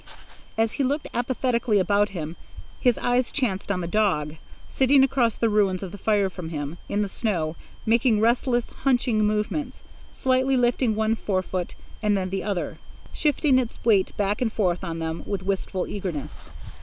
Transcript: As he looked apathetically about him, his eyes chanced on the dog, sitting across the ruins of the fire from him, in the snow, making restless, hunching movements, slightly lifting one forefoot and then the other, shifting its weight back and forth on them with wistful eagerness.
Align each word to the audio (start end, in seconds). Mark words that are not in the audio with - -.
As 0.57 0.71
he 0.71 0.83
looked 0.83 1.07
apathetically 1.13 1.77
about 1.77 2.09
him, 2.09 2.35
his 2.79 2.97
eyes 2.97 3.31
chanced 3.31 3.71
on 3.71 3.81
the 3.81 3.87
dog, 3.87 4.35
sitting 4.67 5.03
across 5.03 5.35
the 5.35 5.47
ruins 5.47 5.83
of 5.83 5.91
the 5.91 5.97
fire 5.99 6.27
from 6.27 6.49
him, 6.49 6.79
in 6.89 7.03
the 7.03 7.07
snow, 7.07 7.55
making 7.85 8.19
restless, 8.19 8.71
hunching 8.81 9.23
movements, 9.23 9.83
slightly 10.11 10.57
lifting 10.57 10.95
one 10.95 11.13
forefoot 11.13 11.75
and 12.01 12.17
then 12.17 12.31
the 12.31 12.43
other, 12.43 12.79
shifting 13.13 13.59
its 13.59 13.77
weight 13.85 14.17
back 14.17 14.41
and 14.41 14.51
forth 14.51 14.83
on 14.83 14.97
them 14.97 15.21
with 15.27 15.43
wistful 15.43 15.85
eagerness. 15.85 16.49